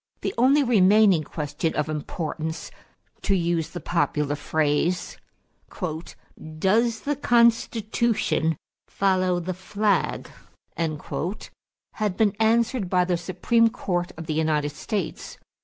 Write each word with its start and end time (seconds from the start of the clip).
The 0.21 0.33
only 0.35 0.63
remaining 0.63 1.23
question 1.23 1.75
of 1.75 1.87
importance, 1.87 2.71
to 3.21 3.35
use 3.35 3.69
the 3.69 3.79
popular 3.79 4.33
phrase, 4.35 5.15
"Does 6.57 7.01
the 7.01 7.15
Constitution 7.15 8.57
follow 8.87 9.39
the 9.39 9.53
flag?" 9.53 10.27
had 10.75 12.17
been 12.17 12.35
answered 12.39 12.89
by 12.89 13.05
the 13.05 13.15
Supreme 13.15 13.69
Court 13.69 14.11
of 14.17 14.25
the 14.25 14.33
United 14.33 14.71
States. 14.71 15.37